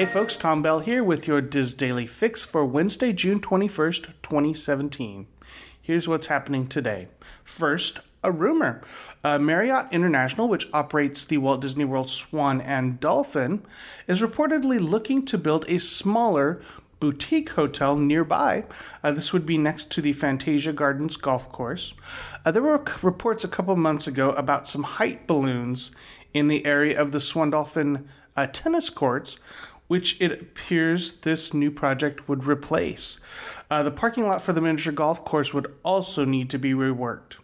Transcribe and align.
Hey 0.00 0.06
folks, 0.06 0.38
Tom 0.38 0.62
Bell 0.62 0.80
here 0.80 1.04
with 1.04 1.28
your 1.28 1.42
DIS 1.42 1.74
Daily 1.74 2.06
Fix 2.06 2.42
for 2.42 2.64
Wednesday, 2.64 3.12
June 3.12 3.38
21st, 3.38 4.06
2017. 4.22 5.26
Here's 5.82 6.08
what's 6.08 6.28
happening 6.28 6.66
today. 6.66 7.08
First, 7.44 8.00
a 8.24 8.32
rumor. 8.32 8.80
Uh, 9.22 9.38
Marriott 9.38 9.92
International, 9.92 10.48
which 10.48 10.66
operates 10.72 11.24
the 11.24 11.36
Walt 11.36 11.60
Disney 11.60 11.84
World 11.84 12.08
Swan 12.08 12.62
and 12.62 12.98
Dolphin, 12.98 13.62
is 14.06 14.22
reportedly 14.22 14.80
looking 14.80 15.22
to 15.26 15.36
build 15.36 15.66
a 15.68 15.78
smaller 15.78 16.62
boutique 16.98 17.50
hotel 17.50 17.94
nearby. 17.94 18.64
Uh, 19.02 19.12
this 19.12 19.34
would 19.34 19.44
be 19.44 19.58
next 19.58 19.90
to 19.90 20.00
the 20.00 20.14
Fantasia 20.14 20.72
Gardens 20.72 21.18
golf 21.18 21.52
course. 21.52 21.92
Uh, 22.46 22.50
there 22.50 22.62
were 22.62 22.82
reports 23.02 23.44
a 23.44 23.48
couple 23.48 23.76
months 23.76 24.06
ago 24.06 24.30
about 24.30 24.66
some 24.66 24.82
height 24.82 25.26
balloons 25.26 25.90
in 26.32 26.48
the 26.48 26.64
area 26.64 26.98
of 26.98 27.12
the 27.12 27.20
Swan 27.20 27.50
Dolphin 27.50 28.08
uh, 28.36 28.46
tennis 28.46 28.90
courts, 28.90 29.38
which 29.90 30.20
it 30.20 30.30
appears 30.30 31.14
this 31.14 31.52
new 31.52 31.68
project 31.68 32.28
would 32.28 32.44
replace. 32.44 33.18
Uh, 33.72 33.82
the 33.82 33.90
parking 33.90 34.22
lot 34.24 34.40
for 34.40 34.52
the 34.52 34.60
miniature 34.60 34.92
golf 34.92 35.24
course 35.24 35.52
would 35.52 35.66
also 35.82 36.24
need 36.24 36.48
to 36.48 36.60
be 36.60 36.72
reworked. 36.74 37.38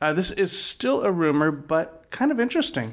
Uh, 0.00 0.12
this 0.12 0.32
is 0.32 0.50
still 0.50 1.02
a 1.02 1.12
rumor, 1.12 1.52
but 1.52 2.10
kind 2.10 2.32
of 2.32 2.40
interesting. 2.40 2.92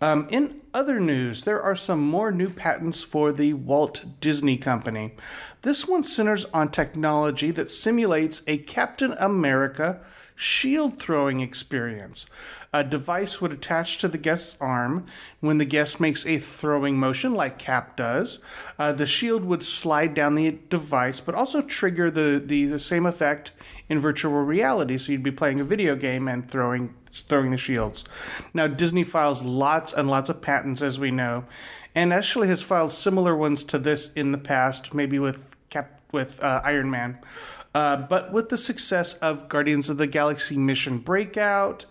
Um, 0.00 0.26
in 0.30 0.60
other 0.74 1.00
news, 1.00 1.44
there 1.44 1.62
are 1.62 1.76
some 1.76 2.00
more 2.00 2.30
new 2.30 2.50
patents 2.50 3.02
for 3.02 3.32
the 3.32 3.54
Walt 3.54 4.04
Disney 4.20 4.56
Company. 4.56 5.14
This 5.62 5.86
one 5.86 6.02
centers 6.02 6.44
on 6.46 6.70
technology 6.70 7.50
that 7.52 7.70
simulates 7.70 8.42
a 8.46 8.58
Captain 8.58 9.12
America 9.12 10.00
shield 10.34 10.98
throwing 10.98 11.40
experience. 11.40 12.26
A 12.72 12.82
device 12.82 13.40
would 13.40 13.52
attach 13.52 13.98
to 13.98 14.08
the 14.08 14.18
guest's 14.18 14.56
arm. 14.60 15.06
When 15.40 15.58
the 15.58 15.64
guest 15.64 16.00
makes 16.00 16.26
a 16.26 16.38
throwing 16.38 16.98
motion, 16.98 17.34
like 17.34 17.58
Cap 17.58 17.96
does, 17.96 18.40
uh, 18.78 18.92
the 18.92 19.06
shield 19.06 19.44
would 19.44 19.62
slide 19.62 20.12
down 20.12 20.34
the 20.34 20.58
device, 20.70 21.20
but 21.20 21.36
also 21.36 21.62
trigger 21.62 22.10
the, 22.10 22.42
the, 22.44 22.64
the 22.66 22.78
same 22.78 23.06
effect 23.06 23.52
in 23.88 24.00
virtual 24.00 24.42
reality. 24.42 24.98
So 24.98 25.12
you'd 25.12 25.22
be 25.22 25.30
playing 25.30 25.60
a 25.60 25.64
video 25.64 25.94
game 25.94 26.26
and 26.26 26.50
throwing 26.50 26.92
throwing 27.22 27.50
the 27.50 27.56
shields. 27.56 28.04
Now 28.52 28.66
Disney 28.66 29.04
files 29.04 29.42
lots 29.42 29.92
and 29.92 30.08
lots 30.08 30.30
of 30.30 30.42
patents, 30.42 30.82
as 30.82 30.98
we 30.98 31.10
know, 31.10 31.44
and 31.94 32.12
actually 32.12 32.48
has 32.48 32.62
filed 32.62 32.92
similar 32.92 33.36
ones 33.36 33.64
to 33.64 33.78
this 33.78 34.12
in 34.12 34.32
the 34.32 34.38
past, 34.38 34.94
maybe 34.94 35.18
with 35.18 35.56
Cap 35.70 36.00
with 36.12 36.42
uh, 36.42 36.60
Iron 36.64 36.90
Man. 36.90 37.18
Uh, 37.74 37.96
but 37.96 38.32
with 38.32 38.48
the 38.48 38.56
success 38.56 39.14
of 39.14 39.48
Guardians 39.48 39.90
of 39.90 39.96
the 39.96 40.06
Galaxy 40.06 40.56
Mission 40.56 40.98
Breakout, 40.98 41.86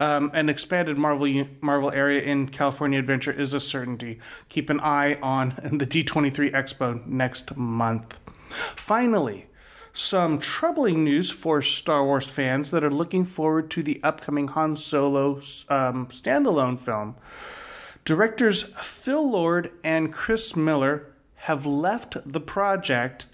um, 0.00 0.30
an 0.32 0.48
expanded 0.48 0.96
Marvel 0.96 1.44
Marvel 1.60 1.90
area 1.90 2.22
in 2.22 2.48
California 2.48 2.98
Adventure 2.98 3.32
is 3.32 3.52
a 3.52 3.60
certainty. 3.60 4.20
Keep 4.48 4.70
an 4.70 4.80
eye 4.80 5.18
on 5.22 5.48
the 5.72 5.86
D23 5.86 6.52
Expo 6.52 7.04
next 7.06 7.56
month. 7.56 8.18
Finally, 8.48 9.46
some 9.98 10.38
troubling 10.38 11.02
news 11.02 11.28
for 11.28 11.60
Star 11.60 12.04
Wars 12.04 12.24
fans 12.24 12.70
that 12.70 12.84
are 12.84 12.90
looking 12.90 13.24
forward 13.24 13.68
to 13.70 13.82
the 13.82 14.00
upcoming 14.04 14.46
Han 14.48 14.76
Solo 14.76 15.34
um, 15.68 16.06
standalone 16.06 16.78
film. 16.78 17.16
Directors 18.04 18.62
Phil 18.80 19.28
Lord 19.28 19.72
and 19.82 20.12
Chris 20.12 20.54
Miller 20.54 21.06
have 21.34 21.66
left 21.66 22.16
the 22.24 22.40
project 22.40 23.26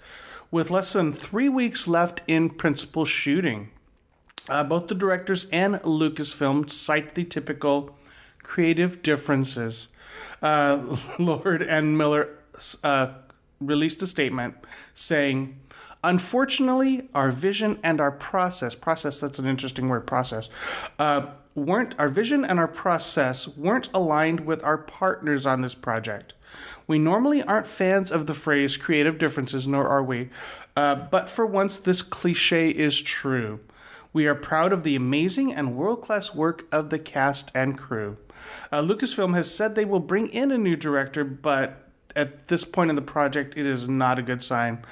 with 0.49 0.71
less 0.71 0.93
than 0.93 1.13
three 1.13 1.49
weeks 1.49 1.87
left 1.87 2.23
in 2.27 2.49
principal 2.49 3.05
shooting. 3.05 3.69
Uh, 4.49 4.63
both 4.63 4.87
the 4.87 4.95
directors 4.95 5.45
and 5.51 5.75
Lucasfilm 5.75 6.69
cite 6.69 7.13
the 7.13 7.25
typical 7.25 7.95
creative 8.41 9.03
differences. 9.03 9.89
Uh, 10.41 10.97
Lord 11.19 11.61
and 11.61 11.95
Miller 11.95 12.39
uh, 12.83 13.09
released 13.59 14.01
a 14.01 14.07
statement 14.07 14.55
saying, 14.93 15.59
Unfortunately, 16.03 17.09
our 17.15 17.31
vision 17.31 17.79
and 17.83 17.99
our 17.99 18.11
process, 18.11 18.75
process, 18.75 19.19
that's 19.19 19.39
an 19.39 19.47
interesting 19.47 19.89
word, 19.89 20.05
process, 20.05 20.51
uh, 20.99 21.31
weren't, 21.55 21.95
our 21.97 22.09
vision 22.09 22.45
and 22.45 22.59
our 22.59 22.67
process 22.67 23.47
weren't 23.47 23.89
aligned 23.91 24.39
with 24.39 24.63
our 24.63 24.77
partners 24.77 25.47
on 25.47 25.61
this 25.61 25.73
project. 25.73 26.35
We 26.85 26.99
normally 26.99 27.41
aren't 27.41 27.65
fans 27.65 28.11
of 28.11 28.27
the 28.27 28.35
phrase 28.35 28.77
creative 28.77 29.17
differences, 29.17 29.67
nor 29.67 29.87
are 29.87 30.03
we. 30.03 30.29
Uh, 30.75 30.95
but 30.95 31.27
for 31.27 31.47
once, 31.47 31.79
this 31.79 32.03
cliche 32.03 32.69
is 32.69 33.01
true. 33.01 33.59
We 34.13 34.27
are 34.27 34.35
proud 34.35 34.73
of 34.73 34.83
the 34.83 34.95
amazing 34.95 35.53
and 35.53 35.75
world 35.75 36.03
class 36.03 36.35
work 36.35 36.67
of 36.71 36.91
the 36.91 36.99
cast 36.99 37.51
and 37.55 37.77
crew. 37.77 38.17
Uh, 38.71 38.83
Lucasfilm 38.83 39.33
has 39.33 39.53
said 39.53 39.73
they 39.73 39.85
will 39.85 39.99
bring 39.99 40.27
in 40.27 40.51
a 40.51 40.57
new 40.57 40.75
director, 40.75 41.23
but 41.23 41.84
at 42.15 42.47
this 42.47 42.63
point 42.63 42.89
in 42.89 42.95
the 42.95 43.01
project, 43.01 43.57
it 43.57 43.65
is 43.65 43.89
not 43.89 44.19
a 44.19 44.21
good 44.21 44.41
sign. 44.43 44.83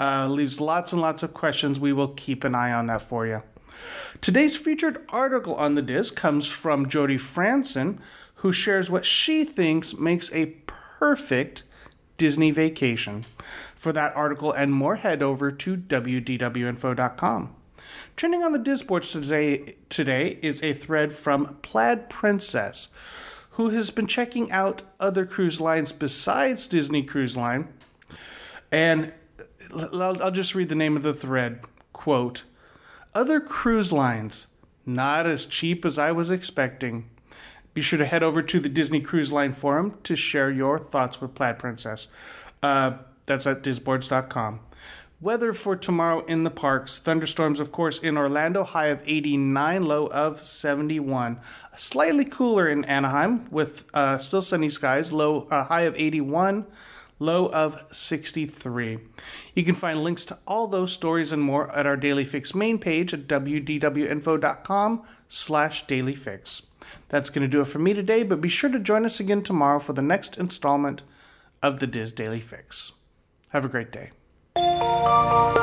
Uh, 0.00 0.28
leaves 0.28 0.60
lots 0.60 0.92
and 0.92 1.00
lots 1.00 1.22
of 1.22 1.34
questions. 1.34 1.78
We 1.78 1.92
will 1.92 2.08
keep 2.08 2.44
an 2.44 2.54
eye 2.54 2.72
on 2.72 2.86
that 2.86 3.02
for 3.02 3.26
you. 3.26 3.42
Today's 4.20 4.56
featured 4.56 5.04
article 5.10 5.54
on 5.56 5.74
the 5.74 5.82
DIS 5.82 6.10
comes 6.10 6.46
from 6.46 6.88
Jody 6.88 7.16
Franson, 7.16 7.98
who 8.36 8.52
shares 8.52 8.90
what 8.90 9.04
she 9.04 9.44
thinks 9.44 9.96
makes 9.96 10.32
a 10.32 10.46
perfect 10.66 11.62
Disney 12.16 12.50
vacation. 12.50 13.24
For 13.74 13.92
that 13.92 14.14
article 14.14 14.52
and 14.52 14.72
more, 14.72 14.96
head 14.96 15.22
over 15.22 15.50
to 15.50 15.76
wdwinfo.com. 15.76 17.56
Trending 18.14 18.42
on 18.42 18.52
the 18.52 18.58
Disboards 18.58 19.10
today, 19.12 19.76
today 19.88 20.38
is 20.42 20.62
a 20.62 20.72
thread 20.72 21.12
from 21.12 21.56
Plaid 21.62 22.08
Princess, 22.08 22.88
who 23.52 23.68
has 23.70 23.90
been 23.90 24.06
checking 24.06 24.50
out 24.50 24.82
other 24.98 25.26
cruise 25.26 25.60
lines 25.60 25.92
besides 25.92 26.66
Disney 26.66 27.02
Cruise 27.02 27.36
Line. 27.36 27.68
And 28.70 29.12
I'll, 29.74 30.30
just 30.30 30.54
read 30.54 30.68
the 30.68 30.74
name 30.74 30.96
of 30.96 31.02
the 31.02 31.14
thread. 31.14 31.60
Quote, 31.92 32.44
Other 33.14 33.40
cruise 33.40 33.92
lines, 33.92 34.46
not 34.86 35.26
as 35.26 35.44
cheap 35.44 35.84
as 35.84 35.98
I 35.98 36.12
was 36.12 36.30
expecting. 36.30 37.08
Be 37.74 37.82
sure 37.82 37.98
to 37.98 38.06
head 38.06 38.22
over 38.22 38.42
to 38.42 38.60
the 38.60 38.68
Disney 38.68 39.00
Cruise 39.00 39.32
Line 39.32 39.52
forum 39.52 39.98
to 40.02 40.16
share 40.16 40.50
your 40.50 40.78
thoughts 40.78 41.20
with 41.20 41.34
Plaid 41.34 41.58
Princess. 41.58 42.08
Uh, 42.62 42.98
that's 43.26 43.46
at 43.46 43.62
disboards.com. 43.62 44.60
Weather 45.22 45.52
for 45.52 45.76
tomorrow 45.76 46.24
in 46.24 46.42
the 46.42 46.50
parks. 46.50 46.98
Thunderstorms, 46.98 47.60
of 47.60 47.70
course, 47.70 48.00
in 48.00 48.18
Orlando, 48.18 48.64
high 48.64 48.88
of 48.88 49.04
89, 49.06 49.84
low 49.84 50.08
of 50.08 50.42
71. 50.42 51.38
Slightly 51.76 52.24
cooler 52.24 52.68
in 52.68 52.84
Anaheim 52.86 53.48
with 53.52 53.84
uh, 53.94 54.18
still 54.18 54.42
sunny 54.42 54.68
skies, 54.68 55.12
low 55.12 55.46
uh, 55.48 55.62
high 55.62 55.82
of 55.82 55.94
81, 55.94 56.66
low 57.20 57.46
of 57.50 57.80
63. 57.92 58.98
You 59.54 59.64
can 59.64 59.76
find 59.76 60.02
links 60.02 60.24
to 60.24 60.38
all 60.44 60.66
those 60.66 60.92
stories 60.92 61.30
and 61.30 61.40
more 61.40 61.70
at 61.70 61.86
our 61.86 61.96
Daily 61.96 62.24
Fix 62.24 62.52
main 62.52 62.80
page 62.80 63.14
at 63.14 63.28
wdwinfo.com 63.28 65.02
slash 65.28 65.86
dailyfix. 65.86 66.62
That's 67.10 67.30
going 67.30 67.42
to 67.42 67.48
do 67.48 67.60
it 67.60 67.68
for 67.68 67.78
me 67.78 67.94
today, 67.94 68.24
but 68.24 68.40
be 68.40 68.48
sure 68.48 68.70
to 68.70 68.80
join 68.80 69.04
us 69.04 69.20
again 69.20 69.42
tomorrow 69.42 69.78
for 69.78 69.92
the 69.92 70.02
next 70.02 70.36
installment 70.36 71.04
of 71.62 71.78
the 71.78 71.86
DIS 71.86 72.12
Daily 72.12 72.40
Fix. 72.40 72.90
Have 73.50 73.64
a 73.64 73.68
great 73.68 73.92
day. 73.92 74.10
Música 75.02 75.61